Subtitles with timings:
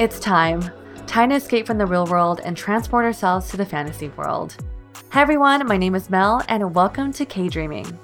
[0.00, 0.62] It's time.
[1.06, 4.56] Time to escape from the real world and transport ourselves to the fantasy world.
[5.10, 7.98] Hi everyone, my name is Mel and welcome to K Dreaming.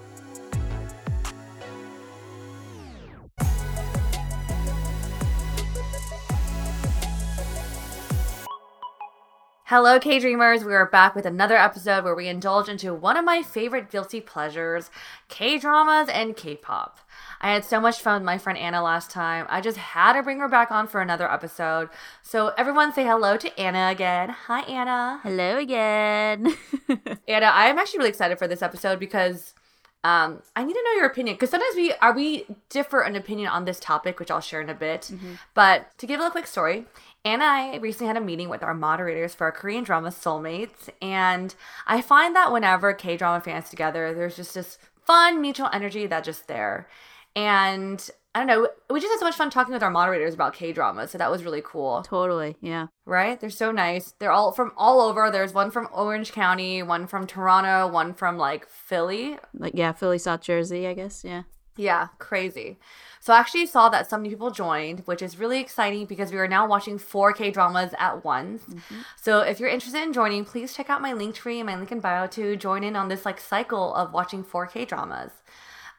[9.65, 10.65] Hello, K Dreamers.
[10.65, 14.21] We are back with another episode where we indulge into one of my favorite guilty
[14.21, 14.91] pleasures
[15.29, 16.99] K dramas and K pop.
[17.41, 19.47] I had so much fun with my friend Anna last time.
[19.49, 21.89] I just had to bring her back on for another episode.
[22.23, 24.31] So, everyone say hello to Anna again.
[24.47, 25.21] Hi, Anna.
[25.23, 26.55] Hello again.
[27.29, 29.55] Anna, I am actually really excited for this episode because
[30.07, 33.49] um, I need to know your opinion because sometimes we are we differ an opinion
[33.49, 35.11] on this topic, which I'll share in a bit.
[35.13, 35.33] Mm-hmm.
[35.53, 36.85] But to give a quick story,
[37.25, 40.89] Anna and I recently had a meeting with our moderators for our Korean drama Soulmates,
[41.03, 41.57] and
[41.89, 46.27] I find that whenever K drama fans together, there's just this fun mutual energy that's
[46.27, 46.87] just there.
[47.37, 50.55] And I don't know, we just had so much fun talking with our moderators about
[50.55, 52.03] K dramas, so that was really cool.
[52.03, 52.57] totally.
[52.61, 52.89] Yeah.
[53.05, 53.39] Right?
[53.39, 54.15] They're so nice.
[54.19, 55.31] They're all from all over.
[55.31, 59.39] There's one from Orange County, one from Toronto, one from like Philly.
[59.55, 61.25] Like yeah, Philly, South Jersey, I guess.
[61.25, 61.45] Yeah.
[61.77, 62.79] Yeah, crazy.
[63.21, 66.39] So I actually saw that so many people joined, which is really exciting because we
[66.39, 68.63] are now watching 4K dramas at once.
[68.63, 69.01] Mm-hmm.
[69.21, 71.93] So if you're interested in joining, please check out my link tree and my link
[71.93, 75.33] in bio to join in on this like cycle of watching 4K dramas.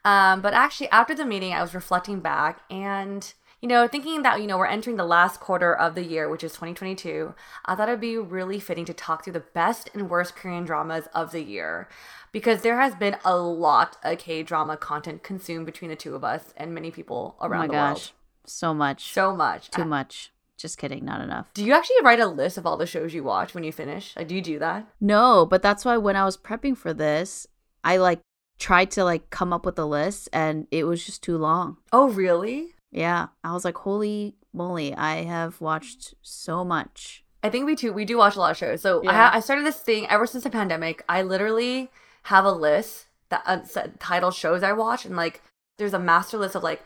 [0.08, 3.30] Um, but actually, after the meeting, I was reflecting back and,
[3.60, 6.42] you know, thinking that, you know, we're entering the last quarter of the year, which
[6.42, 7.34] is 2022.
[7.66, 11.08] I thought it'd be really fitting to talk through the best and worst Korean dramas
[11.14, 11.90] of the year
[12.32, 16.24] because there has been a lot of K drama content consumed between the two of
[16.24, 17.74] us and many people around the world.
[17.74, 18.00] Oh my the gosh.
[18.00, 18.12] world.
[18.46, 19.12] So much.
[19.12, 19.70] So much.
[19.70, 20.32] Too much.
[20.56, 21.04] Just kidding.
[21.04, 21.52] Not enough.
[21.52, 24.16] Do you actually write a list of all the shows you watch when you finish?
[24.16, 24.86] Like, do you do that?
[25.02, 27.46] No, but that's why when I was prepping for this,
[27.84, 28.20] I like
[28.58, 31.76] tried to like come up with a list, and it was just too long.
[31.92, 32.74] Oh, really?
[32.90, 33.28] Yeah.
[33.44, 34.94] I was like, holy moly!
[34.94, 37.24] I have watched so much.
[37.42, 37.92] I think we too.
[37.92, 38.80] We do watch a lot of shows.
[38.82, 39.12] So I, Yeah.
[39.12, 41.04] ha- I started this thing ever since the pandemic.
[41.08, 41.90] I literally
[42.24, 43.58] have a list that uh,
[44.00, 45.42] titled shows I watch, and like
[45.78, 46.82] there's a master list of like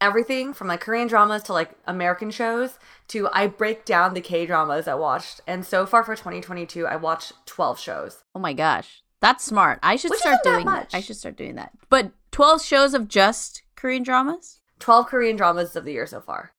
[0.00, 2.78] everything from like Korean dramas to like American shows
[3.08, 5.40] to I break down the K dramas I watched.
[5.46, 8.24] And so far for 2022, I watched 12 shows.
[8.34, 9.01] Oh my gosh.
[9.22, 9.78] That's smart.
[9.82, 10.90] I should Which start doing that.
[10.92, 11.72] I should start doing that.
[11.88, 14.60] But 12 shows of just Korean dramas?
[14.80, 16.52] 12 Korean dramas of the year so far.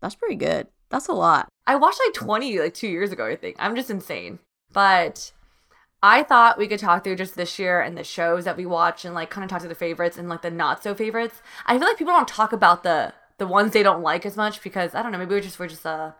[0.00, 0.68] That's pretty good.
[0.88, 1.48] That's a lot.
[1.66, 3.56] I watched like 20 like 2 years ago, I think.
[3.58, 4.38] I'm just insane.
[4.72, 5.32] But
[6.02, 9.04] I thought we could talk through just this year and the shows that we watch
[9.04, 11.42] and like kind of talk to the favorites and like the not so favorites.
[11.66, 14.62] I feel like people don't talk about the the ones they don't like as much
[14.62, 16.12] because I don't know, maybe we're just we're just uh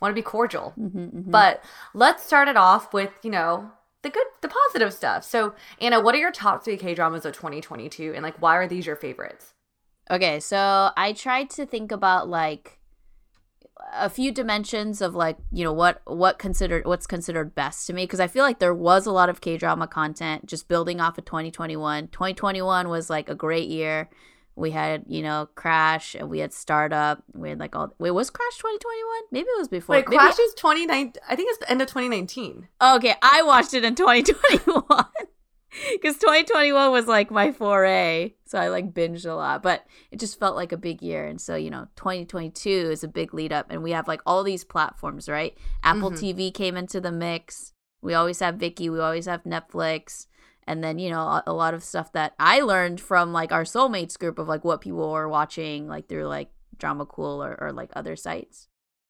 [0.00, 0.74] want to be cordial.
[0.78, 1.62] Mm-hmm, But
[1.94, 3.70] let's start it off with, you know,
[4.02, 5.24] the good the positive stuff.
[5.24, 8.86] So, Anna, what are your top 3 K-dramas of 2022 and like why are these
[8.86, 9.54] your favorites?
[10.10, 12.78] Okay, so I tried to think about like
[13.92, 18.04] a few dimensions of like you know what what considered what's considered best to me
[18.04, 21.18] because I feel like there was a lot of K drama content just building off
[21.18, 22.08] of 2021.
[22.08, 24.08] 2021 was like a great year.
[24.58, 27.22] We had you know Crash and we had Startup.
[27.34, 29.22] We had like all wait was Crash 2021?
[29.30, 29.94] Maybe it was before.
[29.96, 31.22] Wait, Maybe- Crash is 2019.
[31.28, 32.68] I think it's the end of 2019.
[32.82, 34.84] Okay, I watched it in 2021.
[35.92, 40.40] because 2021 was like my foray so i like binged a lot but it just
[40.40, 43.66] felt like a big year and so you know 2022 is a big lead up
[43.70, 46.34] and we have like all these platforms right apple Mhm.
[46.36, 50.26] tv came into the mix we always have Viki, we always have netflix
[50.68, 54.18] and then you know a, lot of stuff that i learned from like our soulmates
[54.18, 57.90] group of like what people were watching like through like drama cool or, or like
[57.96, 58.68] other sites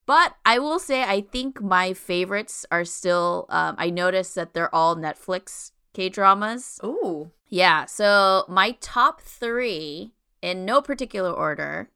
[0.08, 3.44] but I will say, I think my favorites are still.
[3.50, 6.81] Um, I noticed that they're all Netflix K dramas.
[6.82, 7.31] Ooh.
[7.50, 11.90] Yeah, so my top three, in no particular order,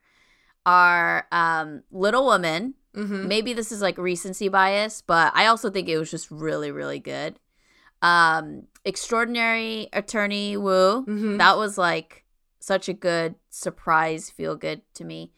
[0.66, 2.74] are um, Little Women.
[2.94, 3.28] Mm-hmm.
[3.28, 6.98] Maybe this is like recency bias, but I also think it was just really, really
[6.98, 7.38] good.
[8.02, 11.04] Um, Extraordinary Attorney Woo.
[11.06, 11.38] Mhm.
[11.38, 12.24] That was like
[12.58, 15.32] such a good surprise, feel good to me.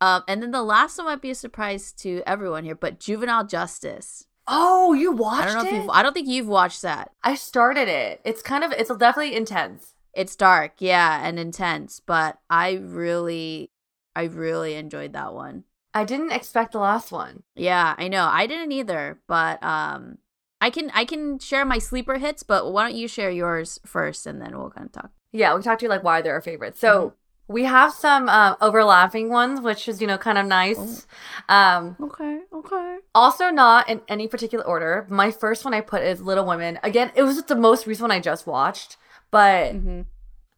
[0.00, 3.46] Um, and then the last one might be a surprise to everyone here, but Juvenile
[3.46, 4.26] Justice.
[4.46, 5.74] Oh, you watched I don't know it?
[5.74, 5.90] if you've.
[5.90, 7.10] I don't think you've watched that.
[7.24, 8.20] I started it.
[8.24, 9.94] It's kind of it's definitely intense.
[10.12, 13.70] It's dark, yeah, and intense, but I really,
[14.14, 15.64] I really enjoyed that one.
[15.92, 17.42] I didn't expect the last one.
[17.54, 18.24] Yeah, I know.
[18.30, 20.18] I didn't either, but um,
[20.60, 24.26] I can I can share my sleeper hits, but why don't you share yours first,
[24.26, 25.10] and then we'll kind of talk.
[25.32, 26.80] Yeah, we'll talk to you like why they're our favorites.
[26.80, 27.12] So
[27.48, 31.06] we have some uh, overlapping ones, which is you know kind of nice.
[31.48, 32.96] Um, Okay, okay.
[33.14, 35.06] also not in any particular order.
[35.10, 36.78] My first one I put is Little Women.
[36.82, 38.96] Again, it was the most recent one I just watched,
[39.30, 40.02] but Mm-hmm.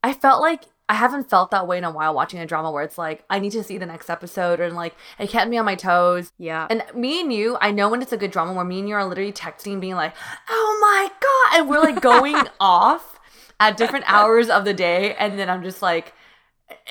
[0.03, 2.83] I felt like I haven't felt that way in a while watching a drama where
[2.83, 5.65] it's like I need to see the next episode and like it kept me on
[5.67, 6.33] my toes.
[6.39, 6.67] Yeah.
[6.71, 8.95] And me and you, I know when it's a good drama where me and you
[8.95, 10.15] are literally texting, being like,
[10.49, 13.21] "Oh my god," and we're like going off
[13.61, 16.15] at different hours of the day, and then I'm just like,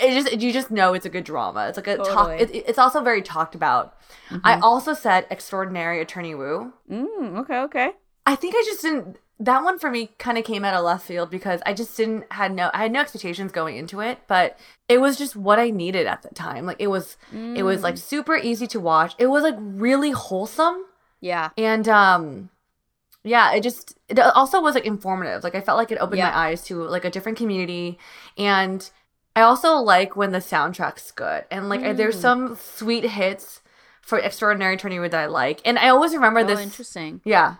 [0.01, 1.67] it just you just know it's a good drama.
[1.67, 2.39] It's like a talk.
[2.39, 3.95] It, it's also very talked about.
[4.43, 6.73] I also said extraordinary attorney Woo.
[6.89, 7.91] mm, okay, okay.
[8.25, 9.17] I think I just didn't.
[9.39, 12.31] That one for me kind of came out of left field because I just didn't
[12.33, 14.57] had no I had no expectations going into it, but
[14.89, 16.65] it was just what I needed at the time.
[16.65, 19.13] Like it was it was like super easy to watch.
[19.19, 20.85] It was like really wholesome
[21.21, 21.49] Yeah.
[21.57, 22.49] and um
[23.23, 25.43] yeah, it just it also was like informative.
[25.43, 26.31] Like I felt like it opened Yeah.
[26.31, 27.99] my eyes to like a different community
[28.39, 28.89] and
[29.35, 32.21] I also like when the soundtrack's good and like there's Mm.
[32.21, 33.61] some sweet hits
[34.01, 35.61] for Extraordinary Attorney Woo that I like.
[35.63, 37.21] And I always remember Oh, this interesting.
[37.23, 37.55] yeah.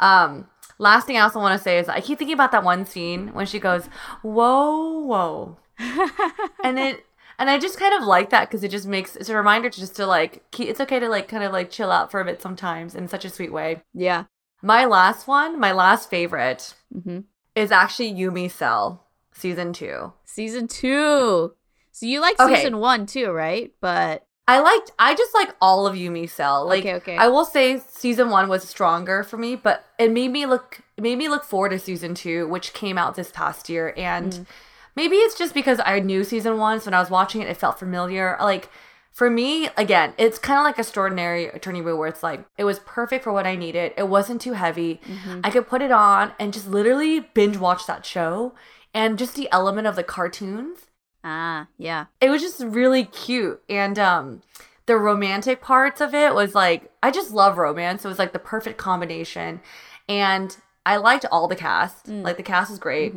[0.00, 0.48] Um,
[0.78, 3.28] last thing I also want to say is I keep thinking about that one scene
[3.34, 3.86] when she goes,
[4.22, 5.56] "Whoa, whoa,"
[6.64, 7.04] and it,
[7.38, 9.80] and I just kind of like that because it just makes it's a reminder to
[9.80, 12.24] just to like keep, it's okay to like kind of like chill out for a
[12.24, 13.82] bit sometimes in such a sweet way.
[13.94, 14.24] Yeah.
[14.62, 17.20] My last one, my last favorite, Mm-hmm.
[17.56, 20.12] is actually Yumi Cell season two.
[20.24, 21.54] Season two.
[21.90, 22.56] So you like Okay.
[22.56, 23.72] season one too, right?
[23.80, 26.66] But I liked, I just like all of Yumi Cell.
[26.66, 27.16] Like, Okay, okay.
[27.16, 31.16] I will say season one was stronger for me, but it made me look, made
[31.16, 33.94] me look forward to season two, which came out this past year.
[33.96, 34.46] And Mm.
[34.94, 37.56] maybe it's just because I knew season one, so when I was watching it, it
[37.56, 38.36] felt familiar.
[38.40, 38.68] Like,
[39.10, 42.78] for me, again, it's kind of like Extraordinary Attorney Woo, where it's like, it was
[42.80, 43.92] perfect for what I needed.
[43.96, 45.00] It wasn't too heavy.
[45.06, 45.40] Mm-hmm.
[45.44, 48.54] I could put it on and just literally binge watch that show.
[48.94, 50.88] And just the element of the cartoons
[51.24, 52.06] ah, yeah.
[52.20, 54.42] it was just really cute and um
[54.86, 58.32] the romantic parts of it was like i just love romance so it was like
[58.32, 59.60] the perfect combination
[60.08, 63.14] and i liked all the cast like the cast is great.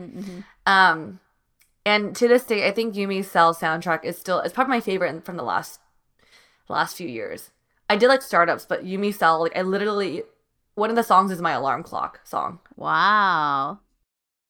[0.66, 1.19] Um
[1.86, 5.25] and to this day i think yumi's cell soundtrack is still it's probably my favorite
[5.25, 5.80] from the last
[6.68, 7.51] last few years.
[7.90, 10.24] I did like startups but yumi cell like i literally
[10.75, 12.60] one of the songs is my alarm clock song.
[12.75, 13.79] Wow.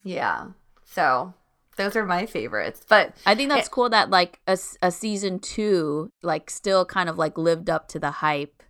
[0.04, 0.48] yeah
[0.84, 1.34] so
[1.76, 6.12] those are my favorites but I think that's cool that like a, a season two
[6.24, 8.64] like still kind of like lived up to the hype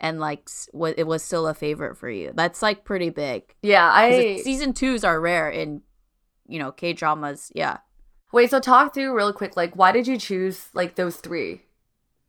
[0.00, 2.32] and like wa- it was still a favorite for you.
[2.34, 3.54] That's like pretty big.
[3.62, 5.82] yeah i it- season twos are rare in
[6.48, 7.52] you know K dramas.
[7.54, 7.78] Yeah.
[8.32, 11.62] Wait, so talk through real quick, like why did you choose like those three?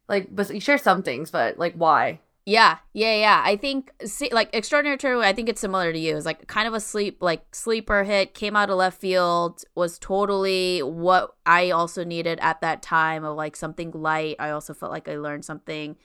[0.10, 2.20] Like, but you share some things, but like why?
[2.46, 3.42] Yeah, yeah, yeah.
[3.46, 6.18] I think see, like Extraordinary Attorney, I think it's similar to you.
[6.18, 10.00] It's like kind of a sleep like sleeper hit, came out of left field, was
[10.00, 14.38] totally what I also needed at that time of like something light.
[14.40, 15.98] I also felt like I learned something.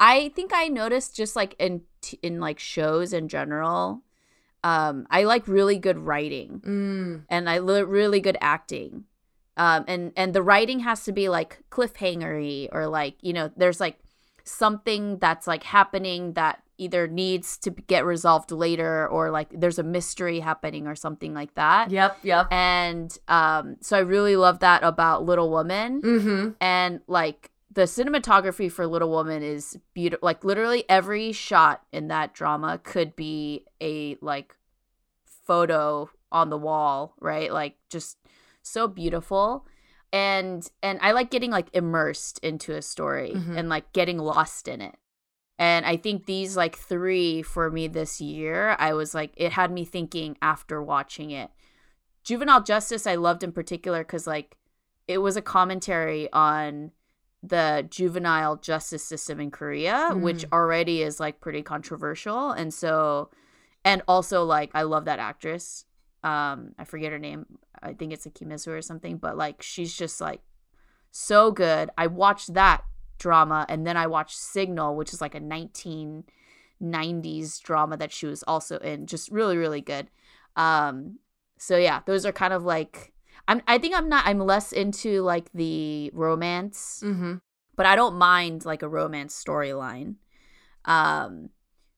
[0.00, 1.82] I think I noticed just like in
[2.22, 4.02] in like shows in general,
[4.62, 7.24] um, I like really good writing Mm.
[7.28, 9.04] and I li- really good acting.
[9.56, 13.80] Um, and and the writing has to be like cliffhangery or like you know there's
[13.80, 13.98] like
[14.44, 19.82] something that's like happening that either needs to get resolved later or like there's a
[19.82, 21.90] mystery happening or something like that.
[21.90, 22.48] Yep, yep.
[22.52, 26.50] And um, so I really love that about Little Woman Mm-hmm.
[26.60, 30.24] and like the cinematography for Little Woman is beautiful.
[30.26, 34.54] Like literally every shot in that drama could be a like
[35.24, 37.52] photo on the wall, right?
[37.52, 38.18] Like just
[38.62, 39.66] so beautiful.
[40.14, 43.58] And and I like getting like immersed into a story Mhm.
[43.58, 44.94] and like getting lost in it.
[45.58, 49.72] And I think these like three for me this year, I was like it had
[49.72, 51.50] me thinking after watching it.
[52.22, 54.56] Juvenile Justice I loved in particular cuz like
[55.08, 56.92] it was a commentary on
[57.42, 62.52] the juvenile justice system in Korea, which already is like pretty controversial.
[62.52, 63.30] And so
[63.84, 65.84] and also like I love that actress.
[66.24, 67.46] Um I forget her name.
[67.82, 70.40] I think it's a Kim Hye-soo or something, but like she's just like
[71.10, 71.90] so good.
[71.98, 72.82] I watched that
[73.18, 78.42] drama and then I watched Signal, which is like a 1990s drama that she was
[78.44, 79.06] also in.
[79.06, 80.08] Just really really good.
[80.56, 81.18] Um
[81.58, 83.12] so yeah, those are kind of like
[83.46, 87.34] I'm I think I'm not I'm less into like the romance Mm-hmm.
[87.76, 90.16] but I don't mind like a romance storyline.
[90.86, 91.50] Um,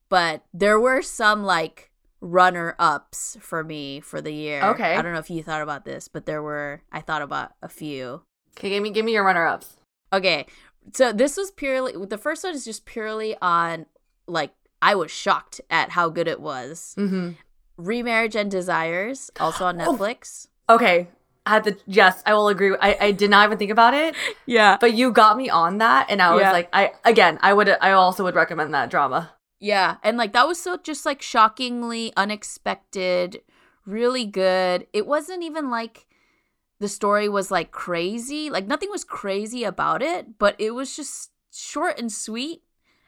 [0.09, 4.63] but there were some like runner ups for me for the year.
[4.63, 4.95] Okay.
[4.95, 7.69] I don't know if you thought about this, but there were I thought about a
[7.69, 8.21] few.
[8.57, 9.75] Okay, give me give me your runner ups.
[10.11, 10.45] Okay.
[10.93, 13.85] So this was purely the first one is just purely on
[14.27, 16.95] like I was shocked at how good it was.
[16.97, 17.31] Mm-hmm.
[17.77, 19.93] Remarriage and Desires, also on Oh.
[19.95, 20.47] Netflix.
[20.69, 21.07] Okay,
[21.45, 21.77] I had to.
[21.85, 22.75] Yes, I will agree.
[22.81, 24.77] I I did not even think about it, Yeah.
[24.81, 26.51] but you got me on that, and I was Yeah.
[26.51, 29.31] like, I again, I would, I also would recommend that drama.
[29.59, 33.41] Yeah, and like that was so just like shockingly unexpected,
[33.85, 34.87] really good.
[34.93, 36.05] It wasn't even like
[36.79, 38.49] the story was like crazy.
[38.49, 42.61] Like nothing was crazy about it, but it was just short and sweet.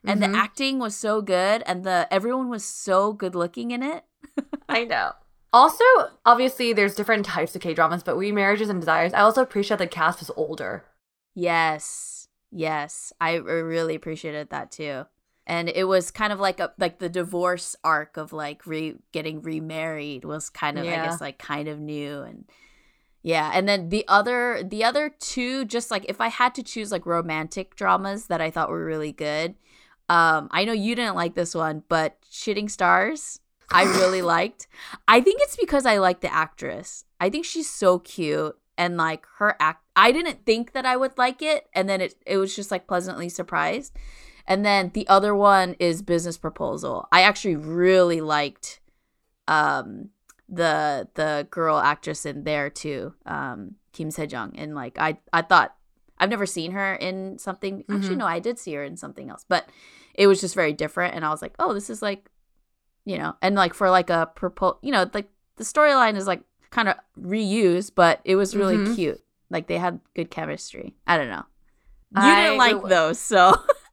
[0.06, 0.32] And Mhm.
[0.32, 4.06] the acting was so good and the everyone was so good looking in it.
[4.70, 5.12] I know.
[5.52, 5.84] Also,
[6.26, 9.14] obviously, there's different types of K dramas, but We Marriages and desires.
[9.14, 10.86] I also appreciate the cast was older.
[11.36, 12.28] Yes.
[12.52, 13.14] Yes.
[13.20, 15.06] I really appreciated that too.
[15.50, 19.42] And it was kind of like a like the divorce arc of like re getting
[19.42, 22.46] remarried was kind of I guess like kind of new and
[23.24, 26.92] yeah, and then the other the other two just like if I had to choose
[26.92, 29.56] like romantic dramas that I thought were really good.
[30.08, 33.40] Um I know you didn't like this one, but Shitting Stars
[33.72, 34.68] I really liked.
[35.08, 37.06] I think it's because I like the actress.
[37.20, 41.18] I think she's so cute and like her act I didn't think that I would
[41.18, 43.98] like it and then it it was just like pleasantly surprised.
[44.50, 47.08] And then the other one is Business Proposal.
[47.12, 48.82] I actually really liked
[49.48, 50.10] um
[50.50, 55.76] the the girl actress in there too, um Kim Se-jeong and like I I thought
[56.18, 57.86] I've never seen her in something.
[57.90, 58.20] Actually, Mhm.
[58.20, 59.70] no, I did see her in something else, but
[60.16, 61.16] it was just very different.
[61.16, 62.30] And I was like, oh, this is like,
[63.06, 66.42] you know, and like for like a propos, you know, like the storyline is like
[66.72, 68.96] kind of reused, but it was really Mhm.
[68.96, 69.22] cute.
[69.50, 70.96] Like they had good chemistry.
[71.08, 71.46] I don't know.
[72.16, 73.54] You I- didn't like those, so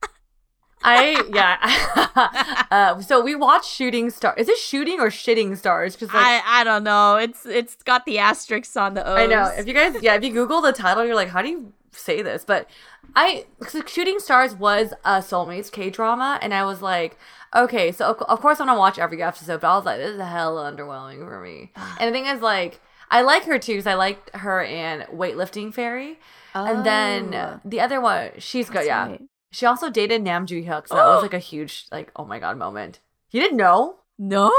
[0.87, 2.67] I yeah.
[2.71, 4.35] uh, so we watched Shooting Star.
[4.37, 5.97] Is it Shooting or Shitting Stars?
[5.97, 7.17] Because like, I I don't know.
[7.17, 9.19] It's it's got the asterisks on the O's.
[9.19, 9.53] I know.
[9.57, 12.23] If you guys, yeah, if you Google the title, you're like, how do you say
[12.23, 12.45] this?
[12.45, 12.71] But
[13.17, 13.47] I,
[13.87, 17.19] Shooting Stars was a Soulmates K drama, and I was like,
[17.55, 20.11] okay, so of, of course I'm gonna watch every episode, but I was like, this
[20.11, 21.73] is hella underwhelming for me.
[21.99, 25.75] and the thing is, like, I like her too because I liked her in Weightlifting
[25.75, 26.19] Fairy,
[26.55, 29.09] and then Oh, the other one, she's good, yeah.
[29.09, 29.23] right.
[29.51, 32.39] She also dated Nam Joo Hyuk, so that was like a huge, like, oh my
[32.39, 33.01] god moment.
[33.31, 33.97] You didn't know?
[34.19, 34.51] No.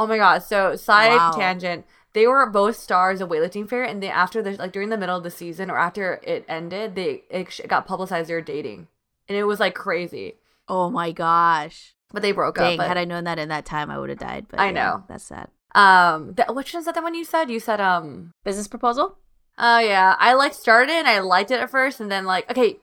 [0.00, 0.42] Oh my god!
[0.42, 1.30] So side Wow.
[1.32, 1.84] tangent.
[2.14, 5.16] They were both stars of weightlifting fair, and they after the like during the middle
[5.16, 8.88] of the season or after it ended, they it sh- got publicized they were dating,
[9.28, 10.34] and it was like crazy.
[10.68, 11.94] Oh my gosh.
[12.12, 12.84] But they broke Dang, up.
[12.84, 14.46] But, had I known that in that time, I would have died.
[14.48, 15.04] But I yeah, know.
[15.08, 15.48] that's sad.
[15.74, 17.50] um, that, which was that the one you said?
[17.50, 18.30] You said um.
[18.44, 19.18] Business proposal.
[19.58, 22.78] Oh yeah, I like started and I liked it at first, and then like okay,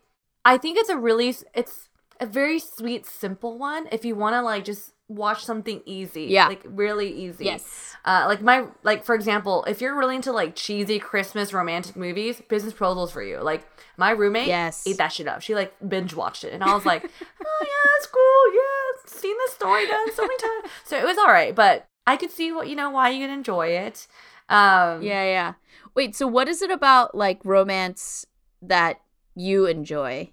[0.45, 1.89] I think it's a really it's
[2.21, 3.87] a very sweet, simple one.
[3.91, 6.47] If you want to like just watch something easy, Yeah.
[6.47, 7.45] like really easy.
[7.45, 7.95] Yes.
[8.05, 12.41] Uh, like my like for example, if you're really into like cheesy Christmas romantic movies,
[12.47, 13.39] Business Proposals for you.
[13.41, 14.85] Like my roommate Yes.
[14.87, 15.41] ate that shit up.
[15.41, 17.03] She like binge watched it, and I was like,
[17.45, 18.53] oh yeah, it's cool.
[18.53, 20.71] Yeah, seen this story done so many times.
[20.85, 23.33] So it was all right, but I could see what you know why you could
[23.33, 24.07] enjoy it.
[24.47, 25.53] Um, Yeah, yeah.
[25.95, 28.25] Wait, so what is it about like romance
[28.61, 29.01] that
[29.35, 30.31] you enjoy?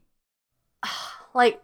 [1.34, 1.62] like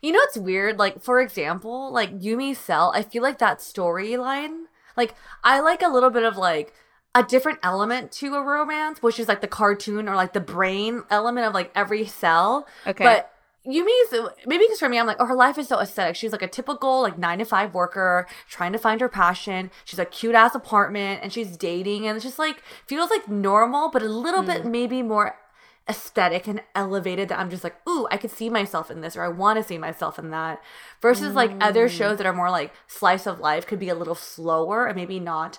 [0.00, 4.64] you know it's weird like for example like yumi cell i feel like that storyline
[4.96, 6.74] like i like a little bit of like
[7.14, 11.02] a different element to a romance which is like the cartoon or like the brain
[11.10, 13.04] element of like every cell Okay.
[13.04, 13.32] but
[13.64, 14.12] Yumi's
[14.44, 16.16] maybe because for me, I'm like, oh, her life is so aesthetic.
[16.16, 19.70] She's like a typical like nine to five worker trying to find her passion.
[19.84, 23.88] She's a cute ass apartment and she's dating and it's just like feels like normal,
[23.88, 24.72] but a little bit hmm.
[24.72, 25.36] maybe more
[25.88, 29.22] aesthetic and elevated that I'm just like, ooh, I could see myself in this or
[29.22, 30.62] I want to see myself in that.
[31.00, 34.14] Versus like other shows that are more like slice of life could be a little
[34.14, 35.58] slower and maybe not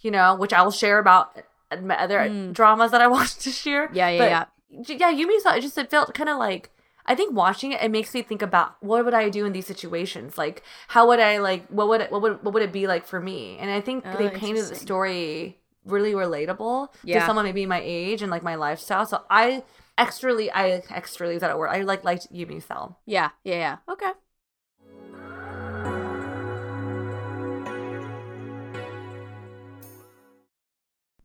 [0.00, 1.36] you know, which I will share about
[1.82, 2.52] my other Mm.
[2.52, 3.90] dramas that I watched this year.
[3.92, 4.96] Yeah, yeah, But yeah.
[5.10, 6.70] yeah, Yumi saw it just it felt kind of like
[7.06, 9.66] I think watching it it makes me think about what would I do in these
[9.66, 10.36] situations?
[10.38, 13.06] Like how would I like what would it, what would what would it be like
[13.06, 13.56] for me?
[13.58, 17.20] And I think Oh, they painted the story really relatable Yeah.
[17.20, 19.06] to someone maybe my age and like my lifestyle.
[19.06, 19.64] So I
[19.98, 21.68] extrally I extrally is that a word?
[21.68, 22.98] I like liked Yumi style.
[23.06, 23.76] Yeah, yeah, yeah.
[23.92, 24.12] Okay.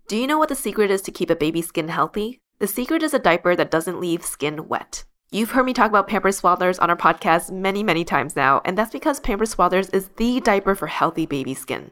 [0.07, 2.39] Do you know what the secret is to keep a baby's skin healthy?
[2.59, 5.05] The secret is a diaper that doesn't leave skin wet.
[5.31, 8.77] You've heard me talk about Pampers Swaddlers on our podcast many, many times now, and
[8.77, 11.91] that's because Pampers Swaddlers is the diaper for healthy baby skin.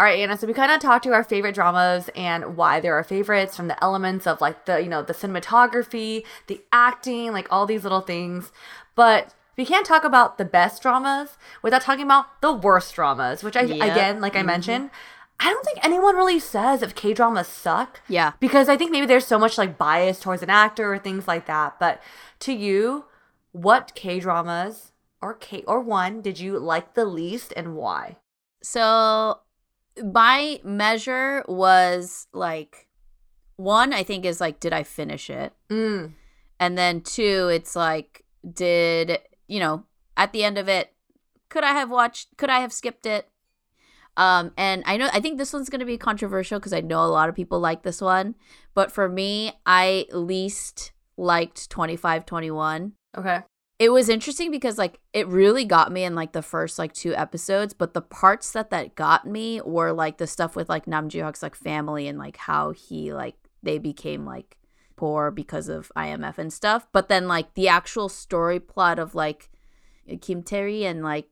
[0.00, 0.38] All right, Anna.
[0.38, 3.68] So we kind of talked to our favorite dramas and why they're our favorites from
[3.68, 8.00] the elements of like the, you know, the cinematography, the acting, like all these little
[8.00, 8.50] things.
[8.94, 13.56] But we can't talk about the best dramas without talking about the worst dramas, which
[13.56, 13.90] I, Yep.
[13.90, 14.46] again, like I mm-hmm.
[14.46, 14.90] mentioned,
[15.38, 18.00] I don't think anyone really says if K dramas suck.
[18.08, 18.32] Yeah.
[18.40, 21.44] Because I think maybe there's so much like bias towards an actor or things like
[21.44, 21.78] that.
[21.78, 22.00] But
[22.38, 23.04] to you,
[23.52, 28.16] what K dramas or K or one did you like the least and why?
[28.62, 29.40] So
[30.02, 32.88] my measure was like
[33.56, 35.52] one, I think is like, did I finish it?
[35.68, 36.14] Mm.
[36.58, 39.84] And then two, it's like, did you know,
[40.16, 40.92] at the end of it,
[41.48, 43.28] could I have watched could I have skipped it?
[44.16, 47.06] Um, and I know I think this one's gonna be controversial because I know a
[47.06, 48.34] lot of people like this one.
[48.74, 53.40] But for me, I least liked 2521 Okay.
[53.80, 57.14] It was interesting because like it really got me in like the first like two
[57.16, 61.08] episodes but the parts that that got me were like the stuff with like Nam
[61.08, 64.58] Joo-hyuk's like family and like how he like they became like
[64.96, 69.48] poor because of IMF and stuff but then like the actual story plot of like
[70.20, 71.28] Kim Tae-ri and like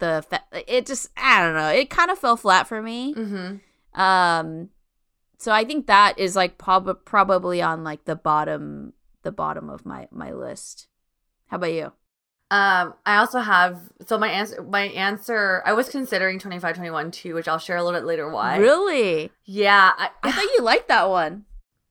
[0.00, 4.00] the fa- it just I don't know it kind of fell flat for me Mm-hmm.
[4.00, 4.68] um
[5.38, 9.86] so I think that is like prob- probably on like the bottom the bottom of
[9.86, 10.88] my my list
[11.54, 11.92] how about you
[12.50, 14.62] Um, I also have so my answer.
[14.62, 15.62] My answer.
[15.64, 18.28] I was considering twenty five twenty one too, which I'll share a little bit later.
[18.28, 18.58] Why?
[18.58, 19.30] Really?
[19.44, 19.92] Yeah.
[19.96, 21.44] I, I thought you liked that one.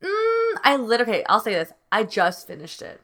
[0.04, 1.02] Mm, I lit.
[1.02, 1.72] Okay, I'll say this.
[1.92, 3.02] I just finished it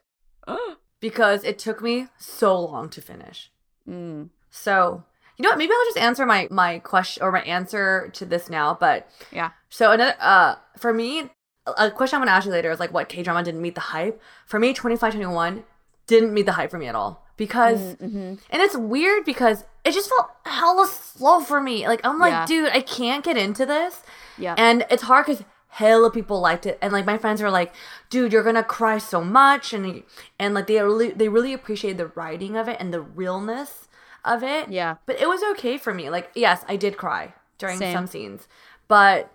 [1.00, 3.52] because it took me so long to finish.
[3.88, 4.30] mm.
[4.52, 5.04] So
[5.38, 5.58] you know what?
[5.58, 8.78] Maybe I'll just answer my my question or my answer to this now.
[8.80, 9.52] But Yeah.
[9.70, 11.30] So another uh for me,
[11.66, 13.82] a- question I'm gonna ask you later is like what K drama didn't meet the
[13.96, 14.22] hype.
[14.46, 15.64] For me, twenty five twenty one
[16.10, 18.18] didn't meet the hype for me at all because Mm-hmm.
[18.50, 21.88] and it's weird because it just felt hella slow for me.
[21.88, 22.46] Like I'm like, Yeah.
[22.46, 24.02] dude, I can't get into this.
[24.38, 24.56] Yeah.
[24.58, 27.72] And it's hard because hella people liked it, and like my friends were like,
[28.10, 30.04] dude, you're gonna cry so much, and
[30.38, 33.88] and like they really they really appreciated the writing of it and the realness
[34.26, 34.70] of it.
[34.70, 34.96] Yeah.
[35.06, 36.10] But it was okay for me.
[36.10, 37.94] Like, yes, I did cry during Same.
[37.94, 38.48] some scenes,
[38.88, 39.32] but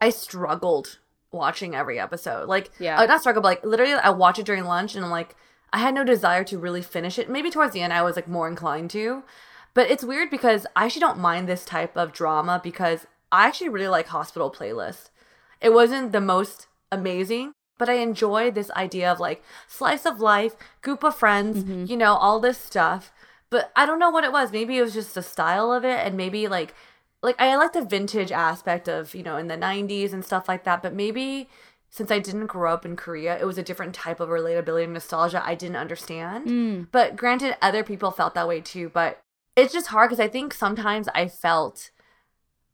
[0.00, 0.98] I struggled
[1.32, 2.48] watching every episode.
[2.48, 3.00] Like, Yeah.
[3.00, 5.34] uh, not struggle, but like literally, I watch it during lunch, and I'm like,
[5.74, 7.28] I had no desire to really finish it.
[7.28, 9.24] Maybe towards the end, I was like more inclined to.
[9.74, 13.70] But it's weird because I actually don't mind this type of drama because I actually
[13.70, 15.10] really like Hospital Playlist.
[15.60, 20.54] It wasn't the most amazing, but I enjoy this idea of like slice of life,
[20.80, 21.86] group of friends, mm-hmm.
[21.86, 23.12] you know, all this stuff.
[23.50, 24.52] But I don't know what it was.
[24.52, 26.72] Maybe it was just the style of it, and maybe like,
[27.20, 30.62] like I like the vintage aspect of you know in the '90s and stuff like
[30.62, 30.82] that.
[30.82, 31.48] But maybe
[31.94, 34.94] since I didn't grow up in Korea, it was a different type of relatability and
[34.94, 36.48] nostalgia I didn't understand.
[36.48, 36.88] Mm.
[36.90, 38.88] But granted, other people felt that way too.
[38.88, 39.22] But
[39.54, 41.92] it's just hard because I think sometimes I felt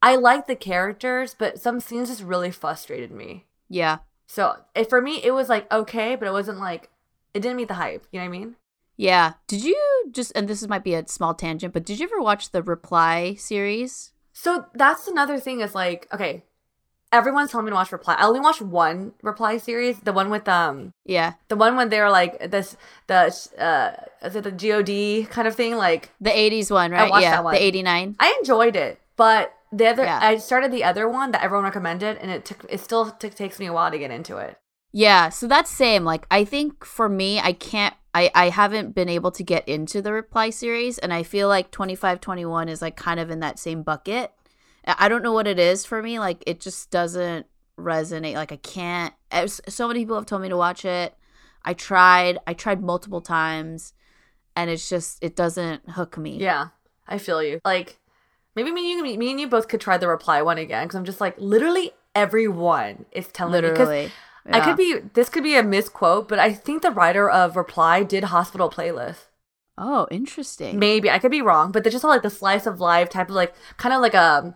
[0.00, 3.44] I liked the characters, but some scenes just really frustrated me.
[3.68, 3.98] Yeah.
[4.26, 6.88] So it, for me, it was like okay, but it wasn't like
[7.34, 8.06] it didn't meet the hype.
[8.10, 8.56] You know what I mean?
[8.96, 9.34] Yeah.
[9.48, 9.76] Did you
[10.10, 13.34] just and this might be a small tangent, but did you ever watch the Reply
[13.34, 14.12] series?
[14.32, 16.44] So that's another thing is like, okay,
[17.12, 18.14] everyone's telling me to watch Reply.
[18.18, 21.34] I only watched one Reply series, the one with um Yeah.
[21.48, 23.16] the one when they were like this the
[23.58, 23.92] uh
[24.26, 25.76] is it the God kind of thing?
[25.76, 27.10] Like The 80s one, right?
[27.10, 27.30] watched yeah.
[27.32, 27.54] that one.
[27.54, 28.16] The 89.
[28.20, 30.18] I enjoyed it, but the other Yeah.
[30.22, 33.58] I started the other one that everyone recommended, and it took it still t- takes
[33.58, 34.56] me a while to get into it.
[34.92, 36.04] Yeah, so that's same.
[36.04, 40.02] Like I think for me, I can't I I haven't been able to get into
[40.02, 43.82] the reply series and I feel like 2521 is like kind of in that same
[43.84, 44.32] bucket.
[44.86, 47.46] I I don't know what it is for me, like it just doesn't
[47.78, 48.34] resonate.
[48.34, 51.14] Like I can't eh, so many people have told me to watch it.
[51.64, 52.38] I tried.
[52.46, 53.92] I tried multiple times
[54.56, 56.38] and it's just it doesn't hook me.
[56.38, 56.68] Yeah,
[57.06, 57.60] I feel you.
[57.64, 57.98] Like
[58.54, 60.96] maybe me and you, me and you both could try the reply one again because
[60.96, 64.10] I'm just like literally everyone is telling me Literally.
[64.46, 64.64] I Yeah.
[64.64, 68.24] could be this could be a misquote, but I think the writer of Reply did
[68.24, 69.26] Hospital Playlist.
[69.82, 70.78] Oh, interesting.
[70.78, 73.30] Maybe I could be wrong, but they're just all like the slice of life type
[73.30, 74.54] of like kind of like a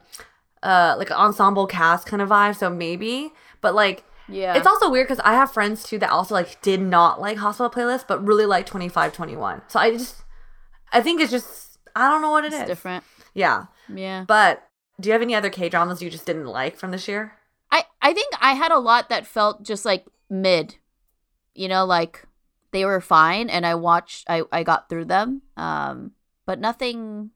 [0.62, 2.56] uh like an ensemble cast kind of vibe.
[2.56, 3.32] So maybe,
[3.62, 4.54] but like yeah.
[4.54, 7.70] it's also weird because I have friends too that also like did not like Hospital
[7.70, 9.62] Playlist, but really like twenty five twenty one.
[9.68, 10.24] So I just
[10.92, 12.60] I think it's just I don't know what it is.
[12.60, 13.02] It's different.
[13.32, 14.24] Yeah, Yeah.
[14.28, 14.68] but
[15.00, 17.32] do you have any other K dramas you just didn't like from this year?
[17.70, 20.76] I I think I had a lot that felt just like mid.
[21.54, 22.24] You know, like
[22.74, 25.40] they were fine and I watched I I got through them.
[25.56, 26.12] Um
[26.44, 27.30] but nothing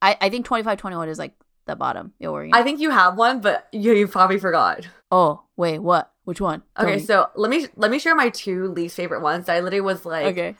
[0.00, 1.34] I I think 2521 is like
[1.66, 2.14] the bottom.
[2.52, 4.88] I think you have one, but you you probably forgot.
[5.12, 6.10] oh, wait, what?
[6.24, 6.62] Which one?
[6.76, 7.02] Tell Okay, me.
[7.02, 9.48] so let me let me share my two least favorite ones.
[9.48, 10.54] I literally was like, Okay.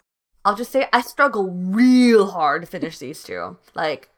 [0.44, 3.56] I'll just say I struggle real hard to finish these two.
[3.74, 4.10] Like,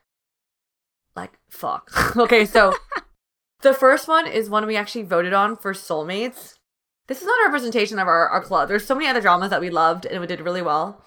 [1.14, 1.90] like fuck.
[2.16, 2.74] okay, so
[3.62, 6.58] the first one is one we actually voted on for Soulmates.
[7.08, 8.68] This is not a representation of our, our club.
[8.68, 11.04] There's so many other dramas that we loved and we did really well.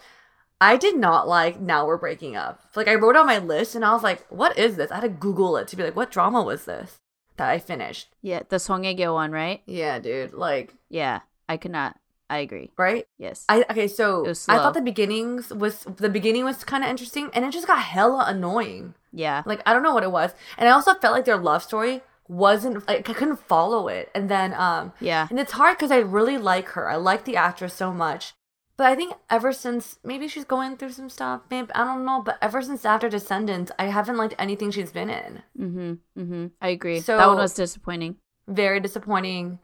[0.59, 2.61] I did not like Now We're Breaking Up.
[2.75, 4.91] Like I wrote on my list and I was like, what is this?
[4.91, 6.99] I had to Google it to be like, what drama was this
[7.37, 8.09] that I finished?
[8.21, 9.61] Yeah, the Song Songyegyo one, right?
[9.65, 10.33] Yeah, dude.
[10.33, 11.97] Like, Yeah, I cannot.
[12.29, 12.71] I agree.
[12.77, 13.07] right?
[13.17, 13.45] Yes.
[13.49, 17.45] I okay, so I thought the beginnings was the beginning was kind of interesting, and
[17.45, 18.95] it just got hella annoying.
[19.13, 19.43] yeah.
[19.45, 22.01] Like I don't know what it was, and I also felt like their love story
[22.27, 25.27] wasn't like I couldn't follow it, and then um Yeah.
[25.29, 26.89] and it's hard because I really like her.
[26.89, 28.33] I like the actress so much,
[28.77, 32.21] but I think ever since maybe she's going through some stuff, maybe I don't know,
[32.25, 35.43] but ever since after Descendants, I haven't liked anything she's been in.
[35.59, 35.99] Mhm.
[36.17, 36.51] Mhm.
[36.61, 36.99] I agree.
[36.99, 38.17] So- that one was disappointing.
[38.47, 39.59] Very disappointing.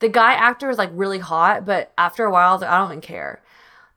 [0.00, 2.78] The guy actor is like really hot, but after a while, I was like, I
[2.78, 3.40] don't even care.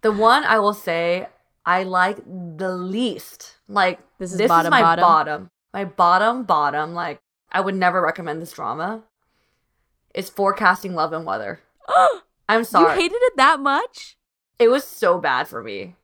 [0.01, 1.27] The one I will say
[1.65, 2.17] I like
[2.57, 5.01] the least, like This is this bottom, is my bottom?
[5.03, 6.93] bottom, my bottom bottom.
[6.93, 7.17] Like
[7.55, 9.03] I would never recommend this drama.
[10.13, 11.61] Is forecasting love and weather.
[12.49, 14.17] I'm sorry, You hated it that much?
[14.59, 15.95] it was so bad for me.